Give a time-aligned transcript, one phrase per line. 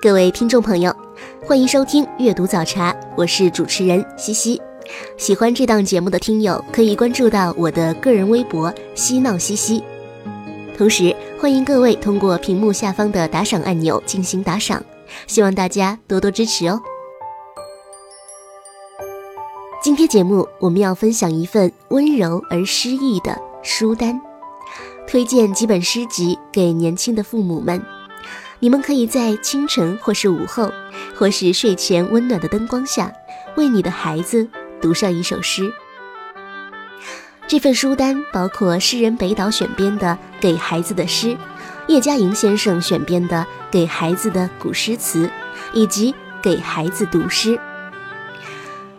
[0.00, 0.94] 各位听众朋友，
[1.44, 4.62] 欢迎收听阅读早茶，我是主持人西西。
[5.16, 9.82] 喜欢这档节目的听友可以关注到我的个人微博“嬉闹西西”，
[10.78, 14.80] 同时欢迎各位通过屏幕下方的打赏按钮进行打赏，
[15.26, 16.80] 希望大家多多支持哦。
[19.82, 24.20] 今天节目我们要分享一份温柔而诗意的书单，
[25.08, 27.82] 推荐几本诗集给年轻的父母们。
[28.60, 30.72] 你们可以在清晨或是午后，
[31.14, 33.12] 或是睡前温暖的灯光下，
[33.56, 34.48] 为你的孩子
[34.80, 35.72] 读上一首诗。
[37.46, 40.06] 这份书单包括诗人北岛选编的
[40.40, 41.28] 《给孩子的诗》，
[41.86, 43.36] 叶嘉莹先生选编的
[43.70, 45.26] 《给孩子的古诗词》，
[45.72, 46.12] 以及
[46.42, 47.56] 《给孩子读诗》。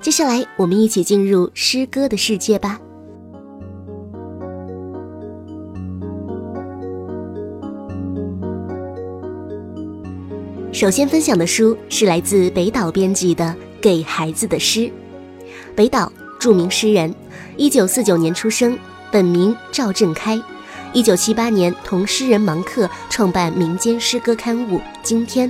[0.02, 2.80] 接下来，我们一起进入诗歌的世界吧。
[10.80, 13.44] 首先分享的书是来自北岛编辑的
[13.82, 14.80] 《给孩子的诗》。
[15.76, 17.14] 北岛，著名诗人，
[17.58, 18.80] 一九四九年出生，
[19.12, 20.42] 本名赵振开。
[20.94, 25.50] 一九七八年同诗人芒克创办民间诗歌刊物《今天》。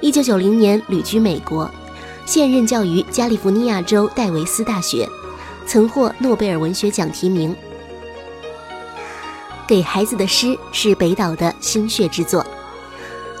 [0.00, 1.68] 一九九零年旅居美国，
[2.24, 5.08] 现任教于加利福尼亚州戴维斯大学，
[5.66, 7.50] 曾获诺贝尔文学奖提名。
[9.66, 12.46] 《给孩子的诗》是北岛的心血之作。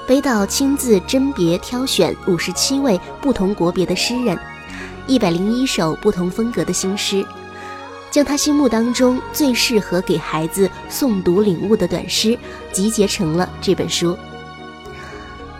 [0.06, 4.38] 北岛亲自甄别挑选五十七位不同国别的诗人，
[5.06, 7.24] 一百零一首不同风格的新诗，
[8.10, 12.38] 将他心目当中最适合给孩子诵读领悟的短诗
[12.70, 14.14] 集结成了这本书。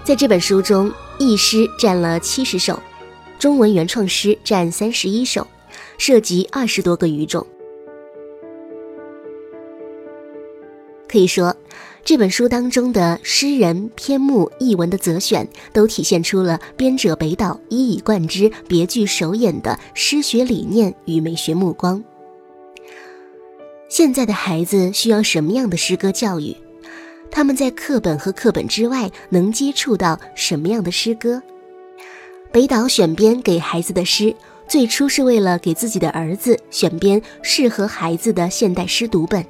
[0.04, 2.78] 在这本书中，译诗占了七十首，
[3.38, 5.46] 中文原创诗占三十一首，
[5.96, 7.46] 涉及二十多个语种。
[11.08, 11.56] 可以说。
[12.04, 22.04] 这本书当中的诗人、篇目、译文的择选，都体现出了编者北岛一以贯之、别具首眼的诗学理念与美学目光。
[23.88, 26.54] 现在的孩子需要什么样的诗歌教育？
[27.31, 31.43] 他们在课本和课本之外能接触到什么样的诗歌？
[32.53, 34.34] 北岛选编给孩子的诗，
[34.69, 39.43] 最初是为了给自己的儿子选编适合孩子的现代诗读本。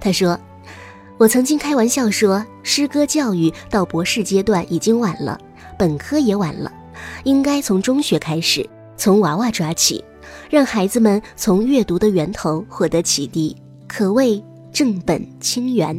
[0.00, 0.36] 他说。
[1.16, 5.40] 我曾经开玩笑说，诗歌教育到博士阶段已经晚了，
[5.78, 6.72] 本科也晚了，
[7.22, 10.04] 应该从中学开始，从娃娃抓起，
[10.50, 14.42] 让孩子们从阅读的源头获得启迪，可谓
[14.72, 15.96] 正本清源。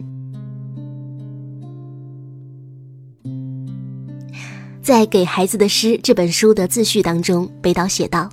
[4.84, 8.30] 在《给孩子的诗》这本书的自序当中，北岛写道：“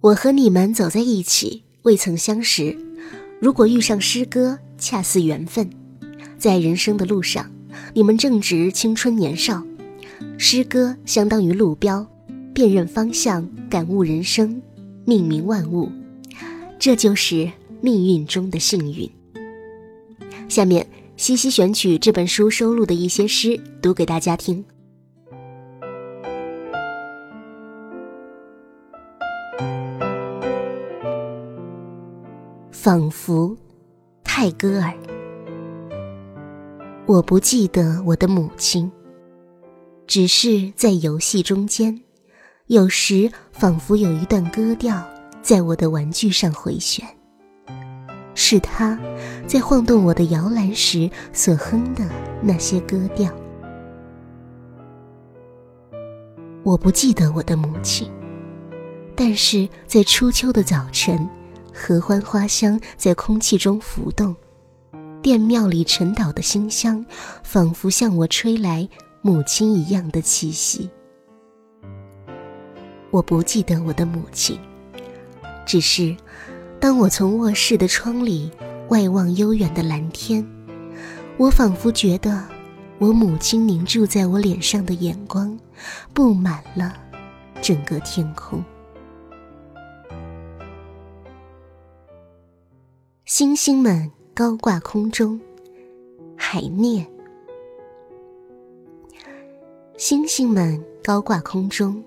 [0.00, 2.76] 我和你们走在一起，未曾相识，
[3.40, 5.70] 如果遇上诗歌。”恰似缘分，
[6.36, 7.48] 在人生的路上，
[7.94, 9.62] 你们正值青春年少，
[10.36, 12.04] 诗歌相当于路标，
[12.52, 14.60] 辨认方向，感悟人生，
[15.04, 15.88] 命名万物，
[16.80, 17.48] 这就是
[17.80, 19.08] 命运中的幸运。
[20.48, 20.84] 下面，
[21.16, 24.64] 西西选取这本书收录的一些诗，读给大家听。
[32.72, 33.56] 仿佛。
[34.34, 34.94] 泰戈尔，
[37.04, 38.90] 我不记得我的母亲，
[40.06, 42.00] 只是在游戏中间，
[42.68, 45.06] 有时仿佛有一段歌调
[45.42, 47.06] 在我的玩具上回旋，
[48.34, 48.98] 是她
[49.46, 52.02] 在晃动我的摇篮时所哼的
[52.40, 53.30] 那些歌调。
[56.62, 58.10] 我不记得我的母亲，
[59.14, 61.28] 但是在初秋的早晨。
[61.74, 64.34] 合欢花香在空气中浮动，
[65.22, 67.04] 殿庙里沉岛的馨香，
[67.42, 68.88] 仿佛向我吹来
[69.20, 70.90] 母亲一样的气息。
[73.10, 74.58] 我不记得我的母亲，
[75.66, 76.16] 只是
[76.80, 78.50] 当我从卧室的窗里
[78.88, 80.46] 外望悠远的蓝天，
[81.36, 82.42] 我仿佛觉得
[82.98, 85.58] 我母亲凝注在我脸上的眼光，
[86.14, 86.94] 布满了
[87.60, 88.64] 整个天空。
[93.34, 95.40] 星星们高挂空中，
[96.36, 97.02] 海涅。
[99.96, 102.04] 星星们高挂空中，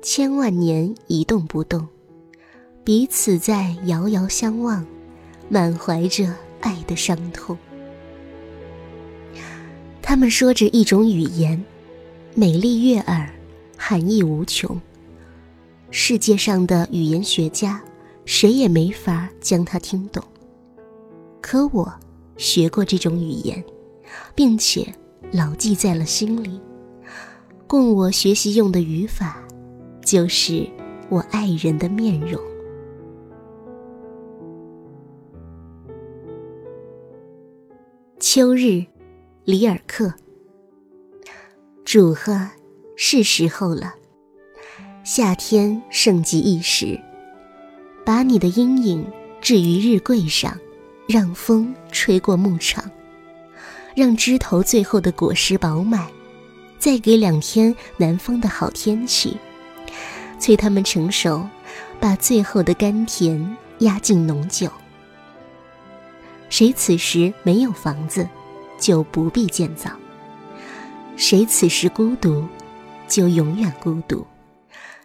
[0.00, 1.84] 千万年一动不动，
[2.84, 4.86] 彼此在遥遥相望，
[5.48, 7.58] 满怀着爱的伤痛。
[10.00, 11.64] 他们说着一种语言，
[12.36, 13.28] 美丽悦耳，
[13.76, 14.80] 含义无穷。
[15.90, 17.82] 世界上的语言学家，
[18.24, 20.22] 谁也没法将它听懂。
[21.46, 21.92] 可我
[22.38, 23.62] 学过这种语言，
[24.34, 24.90] 并且
[25.30, 26.58] 牢记在了心里。
[27.66, 29.44] 供我学习用的语法，
[30.02, 30.66] 就是
[31.10, 32.40] 我爱人的面容。
[38.18, 38.82] 秋日，
[39.44, 40.14] 里尔克。
[41.84, 42.52] 主呵，
[42.96, 43.94] 是时候了。
[45.04, 46.98] 夏天盛极一时，
[48.02, 49.06] 把你的阴影
[49.42, 50.58] 置于日桂上，
[51.06, 52.90] 让风吹过牧场，
[53.94, 56.06] 让枝头最后的果实饱满。
[56.78, 59.38] 再给两天南方的好天气，
[60.38, 61.48] 催它们成熟，
[61.98, 64.70] 把最后的甘甜压进浓酒。
[66.50, 68.28] 谁此时没有房子，
[68.78, 69.92] 就不必建造；
[71.16, 72.46] 谁此时孤独，
[73.08, 74.26] 就永远孤独，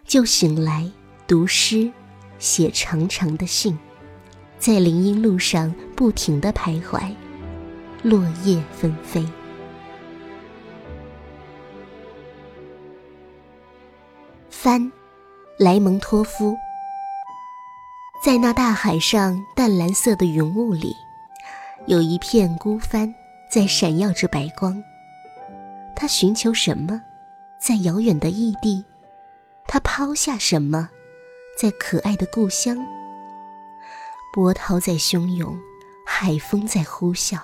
[0.06, 0.86] 就醒来
[1.26, 1.90] 读诗，
[2.38, 3.78] 写长长的信，
[4.60, 7.00] 在林荫路上不停的徘徊，
[8.02, 9.26] 落叶纷飞。
[14.50, 14.92] 帆，
[15.58, 16.54] 莱蒙托夫。
[18.22, 20.94] 在那大海上淡蓝色的云雾里，
[21.86, 23.14] 有一片孤帆
[23.50, 24.84] 在闪耀着白光。
[25.96, 27.00] 他寻求什么，
[27.58, 28.84] 在遥远的异地？
[29.66, 30.90] 他抛下什么，
[31.58, 32.76] 在可爱的故乡？
[34.32, 35.58] 波涛在汹涌，
[36.06, 37.38] 海风在呼啸，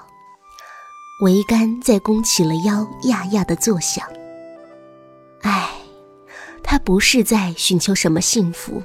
[1.23, 4.07] 桅杆在弓起了腰，呀呀的作响。
[5.43, 5.71] 唉。
[6.69, 8.83] 他不是在寻求什么幸福，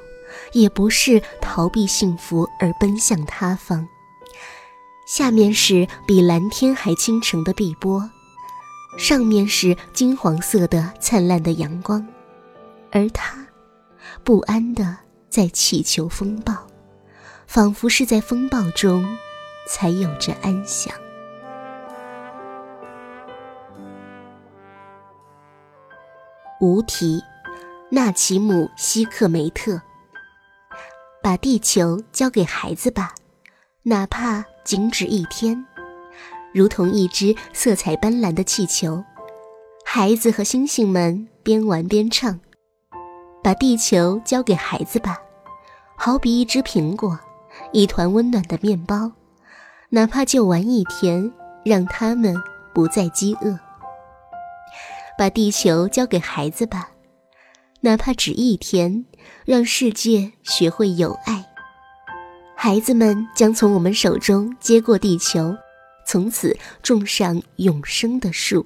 [0.52, 3.88] 也不是逃避幸福而奔向他方。
[5.04, 8.08] 下面是比蓝天还清澄的碧波，
[8.96, 12.06] 上面是金黄色的灿烂的阳光，
[12.92, 13.44] 而他
[14.22, 14.96] 不安的
[15.28, 16.54] 在祈求风暴，
[17.52, 19.06] 仿佛是在风暴中
[19.68, 20.90] 才有着安详。
[26.62, 27.22] 无题。
[27.90, 29.78] 纳奇姆希克梅特，
[31.22, 33.12] 把地球交给孩子吧，
[33.82, 35.62] 哪怕仅止一天，
[36.54, 39.04] 如同一只色彩斑斓的气球。
[39.84, 42.40] 孩子和星星们边玩边唱。
[43.44, 45.18] 把地球交给孩子吧，
[45.98, 47.20] 好比一只苹果，
[47.70, 49.12] 一团温暖的面包，
[49.90, 51.32] 哪怕就玩一天，
[51.64, 52.34] 让他们
[52.74, 53.58] 不再饥饿。
[55.16, 56.90] 把地球交给孩子吧。
[57.80, 59.04] 哪怕只一天，
[59.44, 61.44] 让世界学会有爱。
[62.56, 65.54] 孩子们将从我们手中接过地球，
[66.06, 68.64] 从此种上永生的树。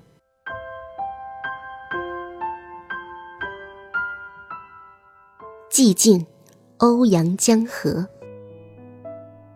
[5.70, 6.26] 寂静，
[6.78, 8.06] 欧阳江河。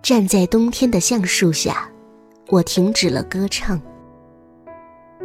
[0.03, 1.91] 站在冬天的橡树下，
[2.49, 3.81] 我停止了歌唱。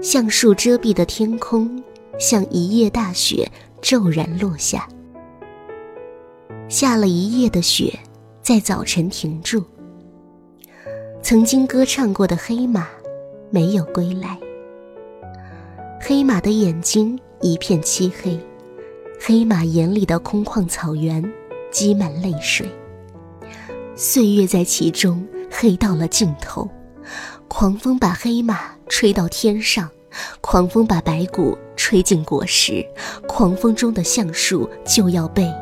[0.01, 1.83] 橡树遮蔽的天空，
[2.19, 3.51] 像一夜大雪。
[3.81, 4.87] 骤然落下，
[6.67, 7.99] 下了一夜的雪，
[8.41, 9.63] 在早晨停住。
[11.21, 12.87] 曾经歌唱过的黑马，
[13.51, 14.39] 没有归来。
[16.01, 18.39] 黑马的眼睛一片漆黑，
[19.21, 21.23] 黑马眼里的空旷草原
[21.71, 22.67] 积满泪水。
[23.95, 26.69] 岁月在其中黑到了尽头，
[27.47, 29.89] 狂风把黑马吹到天上。
[30.39, 32.85] 狂风把白骨吹进果实，
[33.27, 35.53] 狂风中的橡树就要被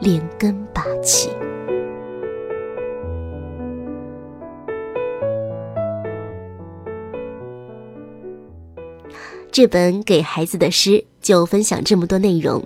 [0.00, 1.30] 连根拔起。
[9.50, 12.62] 这本给孩子的诗就分享这么多内容，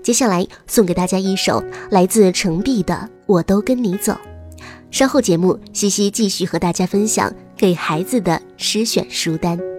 [0.00, 2.94] 接下来送给大家一首来自程璧的
[3.26, 4.12] 《我都跟你走》。
[4.90, 9.75] 稍后节目，西西继续和大家分享给孩子的诗选书单。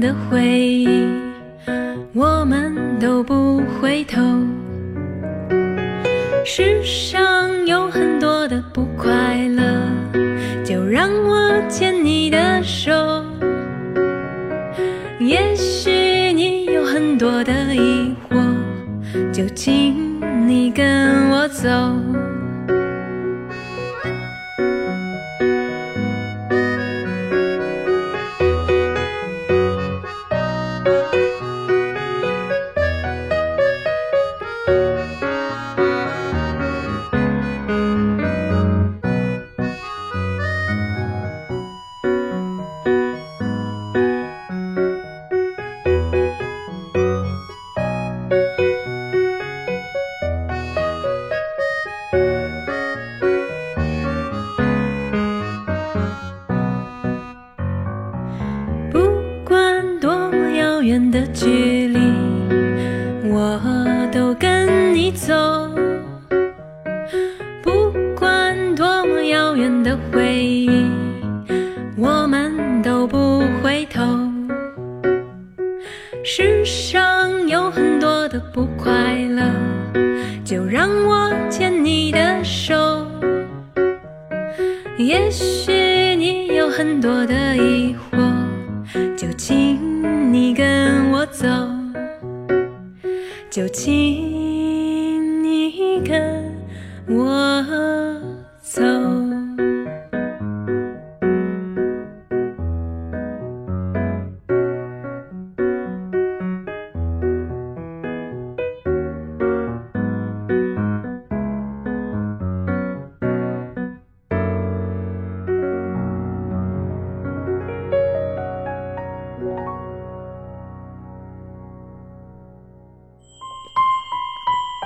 [0.00, 1.29] 的回忆，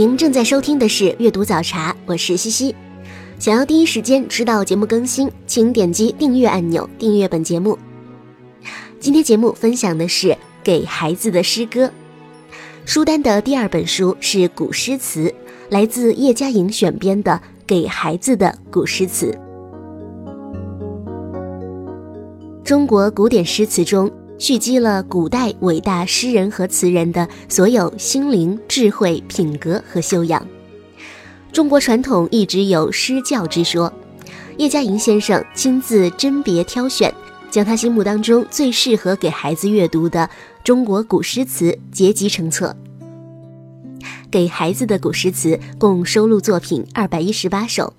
[0.00, 2.74] 您正在收听的是《阅读早茶》，我是西西。
[3.38, 7.78] 想要第一时间知道节目更新，请点击订阅按钮订阅本节目。
[8.98, 11.92] 今天节目分享的是给孩子的诗歌，
[12.86, 15.34] 书单的第二本书是古诗词，
[15.68, 17.32] 来自叶嘉莹选编的
[17.66, 19.38] 《给孩子的古诗词》。
[22.64, 24.10] 中国古典诗词中。
[24.40, 30.44] 蓄积了古代伟大诗人和词人的所有心灵、智慧、品格和修养。
[31.52, 33.92] 中国传统一直有诗教之说，
[34.56, 37.14] 叶嘉莹先生亲自甄别挑选，
[37.50, 40.28] 将他心目当中最适合给孩子阅读的
[40.64, 42.74] 中国古诗词结集成册。
[44.30, 47.92] 给孩子的古诗词共收录作品二百一十八首，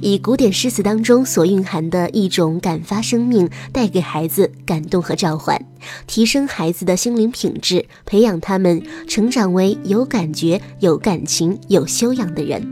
[0.00, 5.62] 以古典诗词当中所蕴含的一种感发生命，带给孩子感动和召唤，
[6.06, 12.66] 提升孩子的心灵品质，培养他们成长为有感觉、有感情、有修养的人。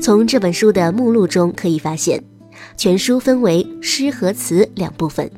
[0.00, 2.22] 从这本书的目录中可以发现，
[2.78, 5.30] 全书分为诗和词两部分，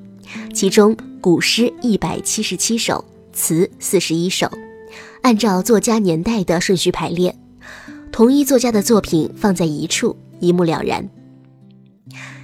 [0.55, 4.49] 其中古诗一百七十七首，词四十一首。
[5.23, 7.37] 按照作家年代的顺序排列，
[8.13, 11.09] 同一作家的作品放在一处，一目了然。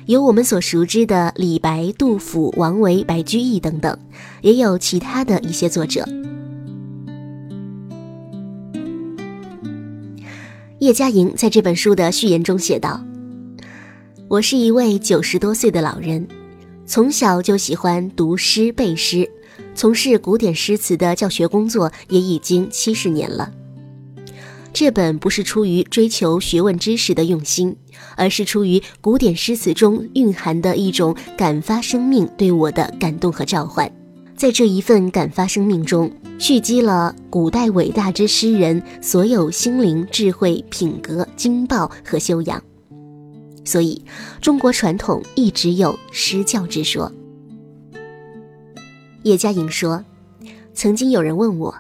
[0.07, 3.97] 有我们所熟知的李白、杜甫、王维、白居易等等，
[4.41, 6.05] 也有其他的一些作者。
[10.81, 13.05] 叶嘉莹在这本书的序言中写道
[14.27, 16.27] ：“我是一位九十多岁的老人，
[16.85, 19.31] 从小就喜欢读诗背诗。”
[19.75, 23.53] 从事古典诗词的教学工作也已经七十年了。
[24.73, 27.77] 这本不是出于追求学问知识的用心，
[28.17, 33.91] 而是出于古典诗词中蕴含的一种感发生命对我的感动和召唤。
[34.35, 42.61] 在这一份感发生命中，蓄积了古代伟大之诗人所有心灵智慧、品格、经报和修养。
[43.65, 44.03] 所以，
[44.41, 47.13] 中国传统一直有诗教之说。
[49.25, 50.05] 叶嘉莹说
[50.75, 51.75] ：“曾经有人问我。”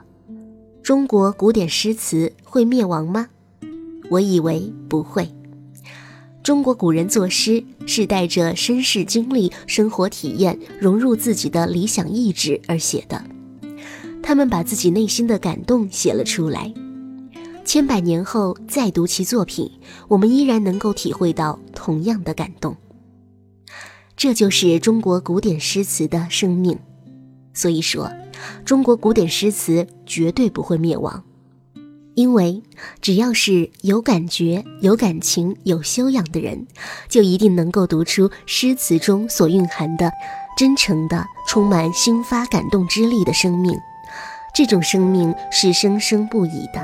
[0.82, 3.28] 中国古典诗词会灭亡吗？
[4.10, 5.28] 我以为不会。
[6.42, 13.24] 中国古人作诗是带着身世经历、生活体验融入自己的理想意志而写的，
[14.22, 16.72] 他们把自己内心的感动写了出来。
[17.64, 19.70] 千百年后再读其作品，
[20.08, 22.76] 我们依然能够体会到同样的感动。
[24.16, 26.78] 这就是中国古典诗词的生命。
[27.54, 28.10] 所以说。
[28.64, 31.22] 中国古典诗词绝对不会灭亡，
[32.14, 32.60] 因为
[33.00, 36.66] 只要是有感觉、有感情、有修养的人，
[37.08, 40.10] 就一定能够读出诗词中所蕴含的
[40.56, 43.78] 真诚的、充满心发感动之力的生命。
[44.52, 46.80] 这种生命是生生不已的。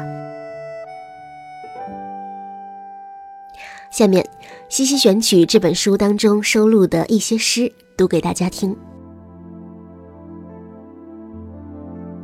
[3.90, 4.24] 下面，
[4.68, 8.76] 西西选取这本书当中收录的一些诗，读给大家听。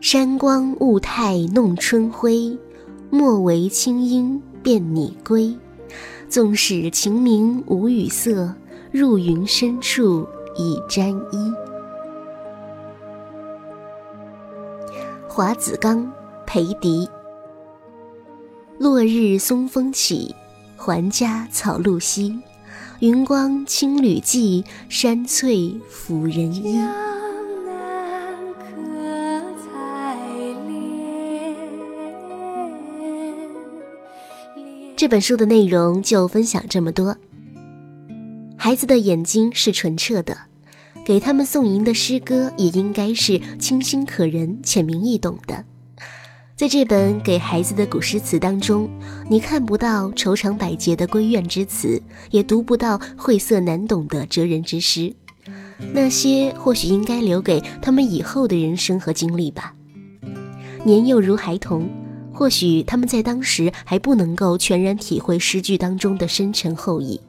[0.00, 2.58] 山光雾态弄春晖，
[3.10, 5.54] 莫为清音辨你归。
[6.26, 8.54] 纵使晴明无雨色，
[8.90, 10.26] 入云深处
[10.56, 11.52] 已沾衣。
[15.28, 16.10] 华子冈，
[16.46, 17.06] 裴迪。
[18.78, 20.34] 落日松风起，
[20.78, 22.40] 还家草露稀。
[23.00, 26.80] 云光青旅迹，山翠抚人衣。
[35.00, 37.16] 这本书的内容就分享这么多。
[38.58, 40.36] 孩子的眼睛是纯澈的，
[41.06, 45.64] 给他们送吟的诗歌也应该是清新可人、浅明易懂的。
[46.54, 48.90] 在这本给孩子的古诗词当中，
[49.30, 55.14] 你看不到愁肠百结的闺怨之词，也读不到晦涩难懂的哲人之诗。
[55.94, 59.74] 那些或许应该留给他们以后的人生和经历吧。
[60.84, 61.88] 年幼如孩童。
[62.40, 67.20] 或许他们在当时还不能够全然体会诗句当中的深沉厚意，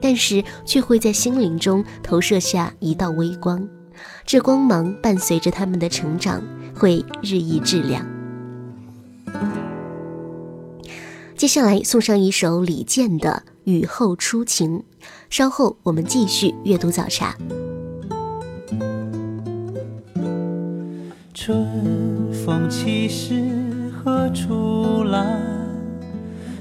[0.00, 3.68] 但是却会在心灵中投射下一道微光，
[4.26, 6.42] 这光芒伴随着他们的成长，
[6.74, 8.04] 会日益质量。
[11.36, 14.80] 接下来送上一首李健的《雨后初晴》，
[15.30, 17.36] 稍后我们继续阅读早茶。
[21.32, 23.67] 春风起时。
[24.08, 25.38] 何处来？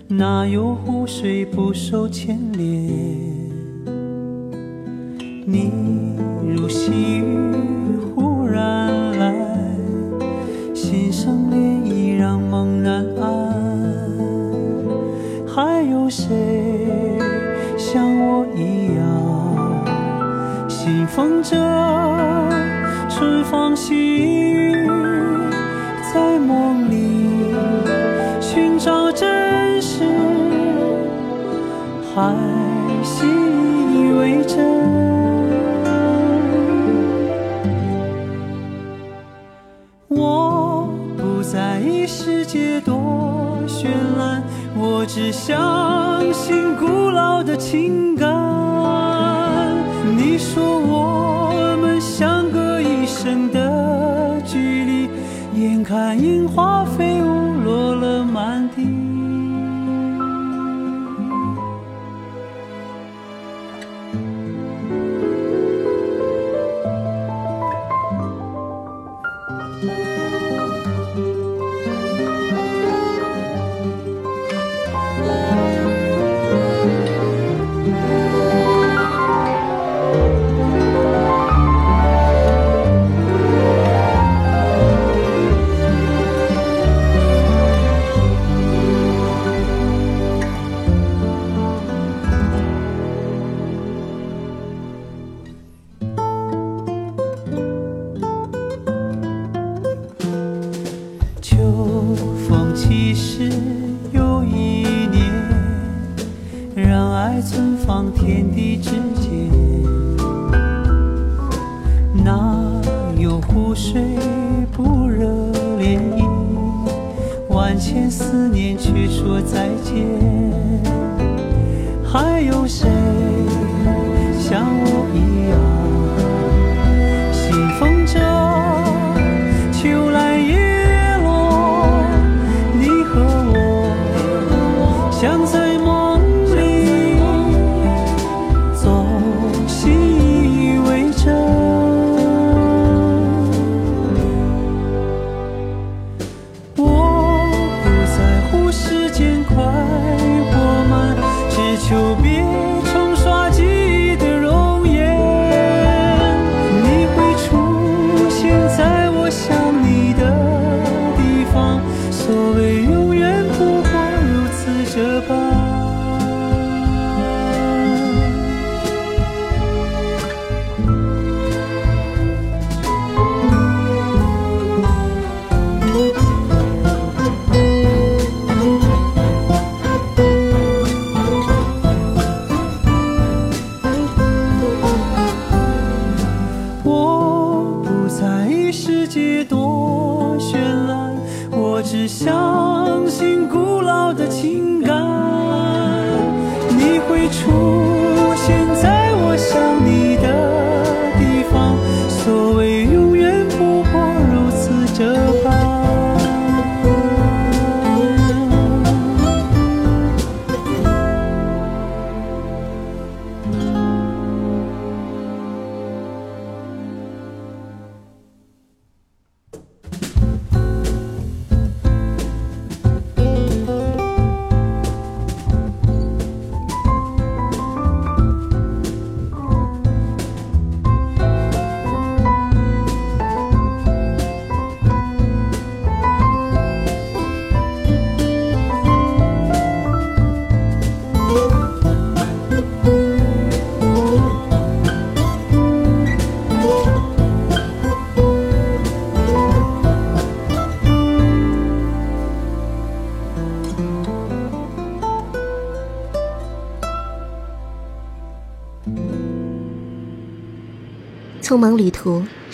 [0.10, 3.27] 哪有湖水不受牵连？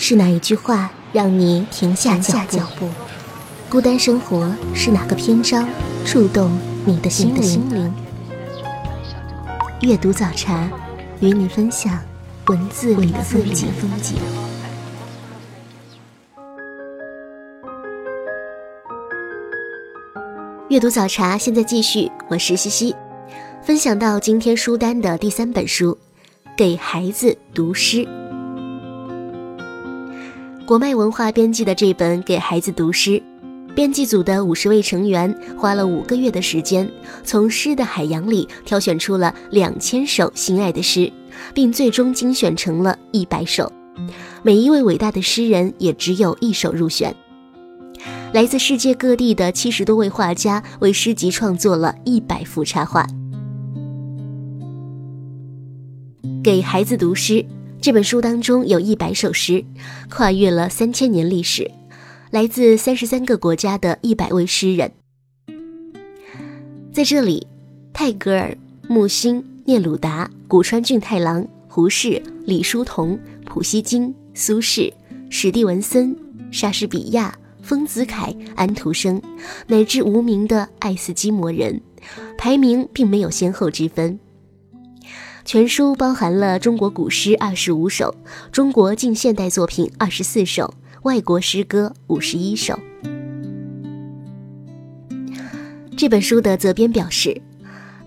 [0.05, 2.37] 是哪一句话让你停下脚
[2.77, 2.89] 步？
[3.69, 5.65] 孤单生活是哪个篇章
[6.05, 7.89] 触动你的心灵？
[9.79, 10.69] 阅读早茶，
[11.21, 11.97] 与你分享
[12.47, 13.69] 文字里的风景。
[20.67, 22.93] 阅读早茶现在继续，我是西西，
[23.63, 25.97] 分享到今天书单的第三本书，
[26.57, 27.99] 《给孩子读诗》。
[30.65, 33.11] 国脉文化编辑的这本《给孩子读诗》，
[33.75, 36.89] 编辑组的五十位成员花了五个月的时间，
[37.25, 41.11] 从诗的海洋里挑选出了两千首心爱的诗，
[41.53, 43.69] 并最终精选成了一百首。
[44.41, 47.13] 每一位伟大的诗人也只有一首入选。
[48.31, 53.05] 来自世界各地的七十多位画家为诗集创作了一百幅插画。
[56.41, 57.45] 给孩子读诗。
[57.83, 59.61] 这本书当中有一百首诗，
[60.09, 61.69] 跨越了三千年历史，
[62.31, 64.89] 来自三十三个国家的一百位诗人。
[66.93, 67.45] 在这里，
[67.91, 74.89] 泰戈尔、木心、聂鲁达、古川俊太郎、胡适、李叔同、普希金、苏轼、
[75.29, 76.15] 史蒂文森、
[76.51, 79.21] 莎士比亚、丰子恺、安徒生，
[79.67, 81.81] 乃至无名的爱斯基摩人，
[82.37, 84.17] 排名并没有先后之分。
[85.45, 88.15] 全书包含了中国古诗二十五首，
[88.49, 92.79] 中国近现代作品二十四首，外国诗歌五十一首。
[95.97, 97.39] 这本书的责编表示，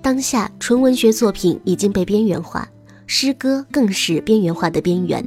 [0.01, 2.67] 当下纯文学作品已经被边缘化，
[3.07, 5.23] 诗歌更是边缘化的边缘。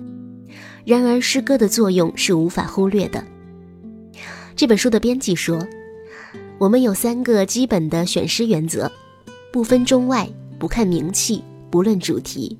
[0.85, 3.23] 然而，诗歌的作用是无法忽略的。
[4.55, 5.59] 这本书的编辑说
[6.57, 8.91] ：“我们有三个基本的选诗原则，
[9.53, 12.57] 不分中外，不看名气。”不论主题，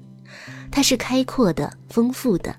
[0.72, 2.56] 它是开阔的、丰富的。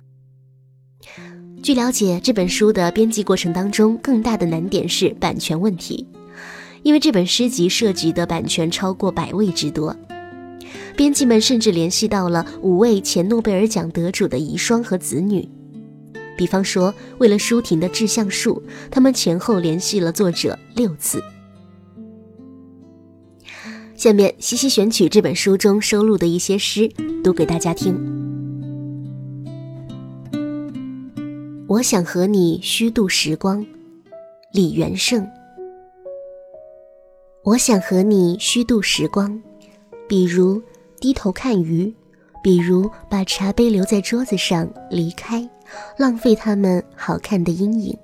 [1.63, 6.07] 据了解，这本书的编辑过程当中，更大的难点是版权问题，
[6.83, 9.95] 因为这本诗集涉及的版权超过百位之多。
[10.97, 15.49] 编辑们甚至联系到了五位前诺贝尔奖得主的遗孀和子女，
[16.37, 21.23] 比方说，为了舒婷的《致橡树》，他们前后联系了作者六次。
[24.01, 26.89] 下面西西选取这本书中收录的一些诗，
[27.23, 27.95] 读给大家听。
[31.69, 33.63] 我想和你虚度时光，
[34.55, 35.29] 李元胜。
[37.45, 39.39] 我想和你虚度时光，
[40.09, 40.63] 比如
[40.99, 41.95] 低头看鱼，
[42.43, 45.47] 比如把茶杯留在桌子上离开，
[45.99, 47.95] 浪费它们好看的阴影。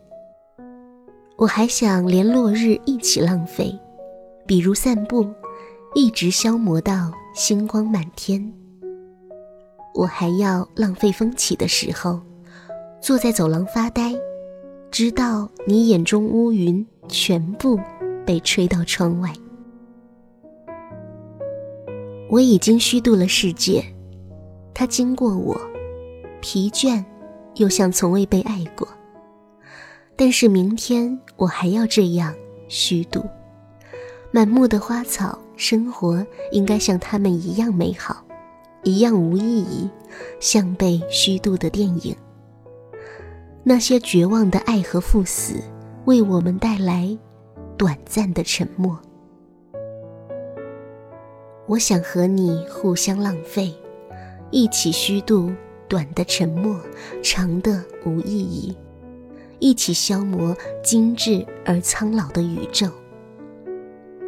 [1.38, 3.74] 我还想连落日一起浪费，
[4.46, 5.26] 比如散步，
[5.94, 8.53] 一直消磨到星光满天。
[9.94, 12.20] 我还要浪费风起的时候，
[13.01, 14.14] 坐在走廊发呆，
[14.90, 17.81] 直到你眼中乌云全部
[18.27, 19.33] 被吹到窗外。
[22.29, 23.83] 我已经虚度了世界，
[24.75, 25.59] 它经过我，
[26.42, 27.03] 疲倦，
[27.55, 28.87] 又像从未被爱过。
[30.14, 32.35] 但是明天我还要这样
[32.68, 33.25] 虚度，
[34.31, 38.25] 满目的花草，生活应该像他们一样美好，
[38.85, 39.90] 一样无意义，
[40.38, 42.14] 像被虚度的电影。
[43.64, 45.55] 那些绝望的爱和赴死，
[46.05, 47.19] 为我们带来
[47.77, 48.97] 短暂的沉默。
[51.66, 53.75] 我想和你互相浪费，
[54.53, 55.51] 一起虚度
[55.88, 56.79] 短的沉默，
[57.23, 58.77] 长的无意义。
[59.59, 62.88] 一起消磨精致而苍老的宇宙。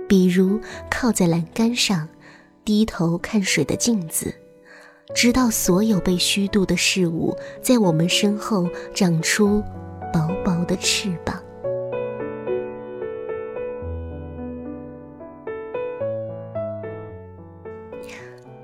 [0.09, 0.59] 比如
[0.91, 2.09] 靠在栏杆上，
[2.65, 4.35] 低头看水的镜子，
[5.15, 9.63] 直到所有被虚度的事物在我们身后长出
[10.13, 11.43] 薄薄的翅膀。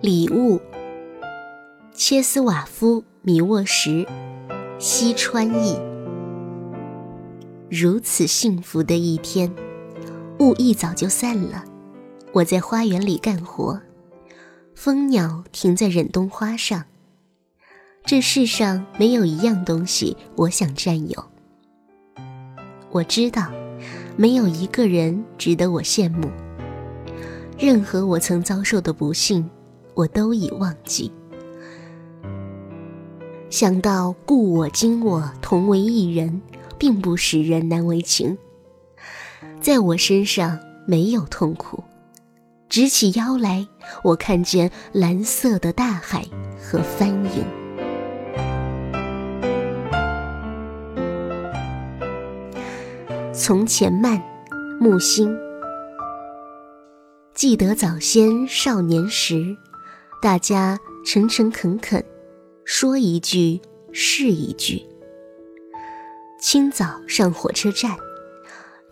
[0.01, 0.61] 礼物，
[1.93, 4.07] 切斯瓦夫·米沃什，
[4.79, 5.79] 西川译。
[7.71, 9.51] 如此幸福的一天，
[10.39, 11.65] 雾一早就散了。
[12.33, 13.81] 我在花园里干活，
[14.75, 16.85] 蜂鸟停在忍冬花上。
[18.05, 21.25] 这世上没有一样东西我想占有。
[22.91, 23.51] 我知道，
[24.17, 26.31] 没有一个人值得我羡慕。
[27.59, 29.49] 任何我曾遭受的不幸，
[29.95, 31.13] 我都已忘记。
[33.51, 36.43] 想到故我今我同为一人。
[36.77, 38.37] 并不使人难为情。
[39.61, 41.83] 在我身上没有痛苦，
[42.69, 43.67] 直起腰来，
[44.03, 46.25] 我看见蓝色的大海
[46.61, 47.45] 和帆影。
[53.33, 54.23] 从前慢，
[54.81, 55.37] 木心。
[57.35, 59.57] 记得早先少年时，
[60.23, 62.03] 大家诚诚恳恳，
[62.65, 63.61] 说一句
[63.93, 64.83] 是一句。
[66.41, 67.97] 清早上火车站，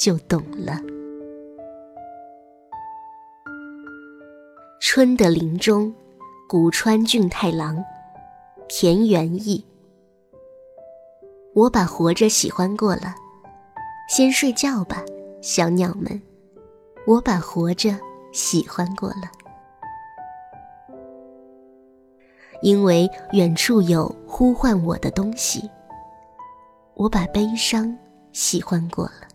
[0.00, 0.80] 就懂了。
[4.80, 5.92] 春的林中，
[6.48, 7.84] 古川俊太郎，
[8.66, 9.62] 田园意。
[11.52, 13.14] 我把活着喜欢过了，
[14.08, 15.04] 先睡觉吧，
[15.42, 16.18] 小鸟们。
[17.06, 17.90] 我把活着
[18.32, 19.30] 喜欢过了，
[22.62, 25.70] 因为远处有呼唤我的东西。
[26.94, 27.94] 我把悲伤
[28.32, 29.28] 喜欢过了，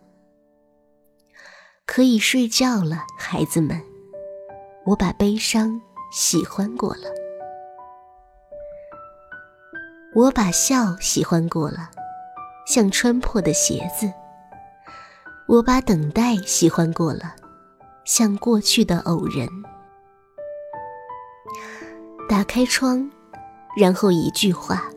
[1.86, 3.80] 可以睡觉了，孩子们。
[4.84, 5.80] 我把悲伤
[6.12, 7.08] 喜欢过了，
[10.14, 11.88] 我把笑喜欢过了，
[12.66, 14.12] 像穿破的鞋子。
[15.46, 17.34] 我把等待喜欢过了，
[18.04, 19.48] 像过去的偶然。
[22.28, 23.08] 打开窗，
[23.76, 24.90] 然后一句话。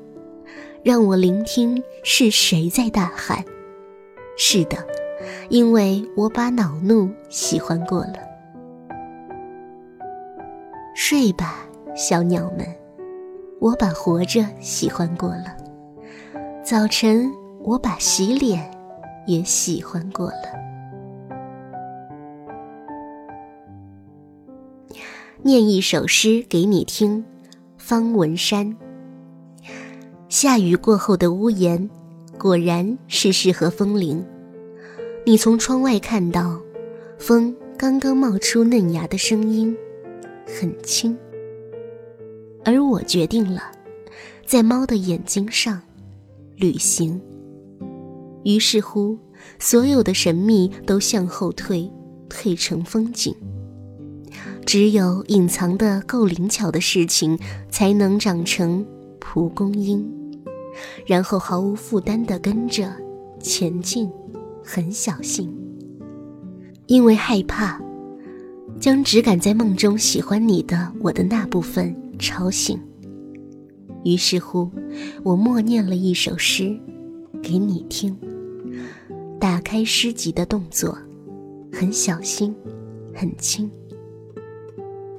[0.81, 3.43] 让我聆听是谁在大喊。
[4.37, 4.77] 是的，
[5.49, 8.13] 因为我把恼怒喜欢过了。
[10.95, 11.55] 睡吧，
[11.95, 12.67] 小鸟们，
[13.59, 15.57] 我把活着喜欢过了。
[16.63, 17.31] 早晨，
[17.63, 18.69] 我把洗脸
[19.25, 20.59] 也喜欢过了。
[25.41, 27.25] 念一首诗给你听，
[27.77, 28.77] 方文山。
[30.27, 31.89] 下雨过后的屋檐，
[32.37, 34.23] 果然是适合风铃。
[35.29, 36.59] 你从窗外看到，
[37.19, 39.77] 风刚刚冒出嫩芽的声音，
[40.47, 41.15] 很轻。
[42.65, 43.61] 而我决定了，
[44.43, 45.79] 在猫的眼睛上
[46.55, 47.21] 旅行。
[48.43, 49.19] 于是乎，
[49.59, 51.87] 所有的神秘都向后退，
[52.27, 53.31] 退成风景。
[54.65, 57.37] 只有隐藏的够灵巧的事情，
[57.69, 58.83] 才能长成
[59.19, 60.11] 蒲公英，
[61.05, 62.91] 然后毫无负担地跟着
[63.39, 64.09] 前进，
[64.71, 65.51] 很小心。
[66.85, 67.81] 因为害怕，
[68.79, 72.79] 将只敢在梦中喜欢你的我的那部分吵醒。
[74.03, 74.69] 于是乎，
[75.23, 76.79] 我默念了一首诗，
[77.41, 78.15] 给你听。
[79.39, 80.95] 打开诗集的动作，
[81.73, 82.55] 很小心，
[83.11, 83.71] 很轻，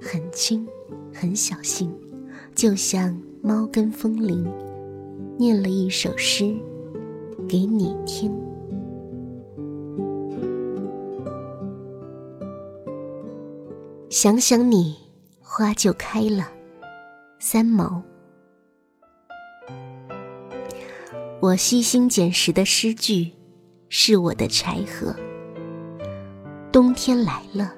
[0.00, 0.64] 很轻，
[1.12, 1.92] 很小心，
[2.54, 4.46] 就像猫跟风铃，
[5.36, 6.54] 念了一首诗，
[7.48, 8.32] 给你听。
[14.10, 14.96] 想想你，
[15.40, 16.50] 花就开了。
[17.38, 18.02] 三毛。
[21.40, 23.30] 我悉心捡拾的诗句，
[23.88, 25.14] 是我的柴禾。
[26.72, 27.72] 冬天来了，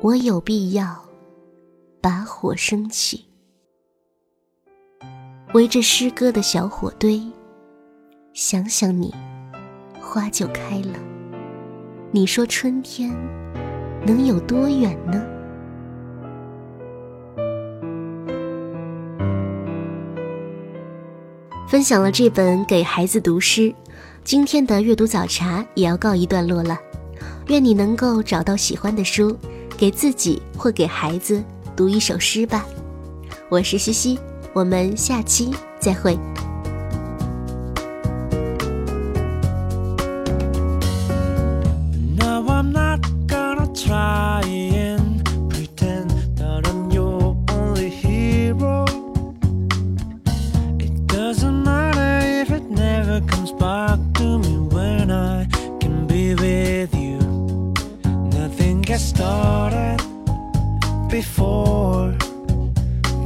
[0.00, 1.00] 我有必要
[2.00, 3.24] 把火升起，
[5.54, 7.22] 围着诗歌的小火堆。
[8.32, 9.14] 想想你，
[10.00, 10.98] 花就开了。
[12.10, 13.14] 你说春天
[14.04, 15.24] 能有多远呢？
[21.68, 23.74] 分享了这本给孩子读诗，
[24.22, 26.78] 今天的阅读早茶也要告一段落了。
[27.48, 29.36] 愿你能够找到喜欢的书，
[29.76, 31.42] 给自己或给孩子
[31.74, 32.64] 读一首诗吧。
[33.48, 34.16] 我是西西，
[34.52, 35.50] 我们下期
[35.80, 36.16] 再会。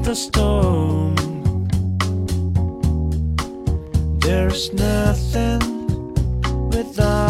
[0.03, 1.15] The storm.
[4.19, 5.61] There's nothing
[6.71, 7.30] without